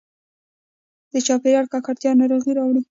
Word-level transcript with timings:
د 1.11 1.15
چاپېریال 1.27 1.65
ککړتیا 1.73 2.11
ناروغي 2.19 2.51
راوړي. 2.57 2.79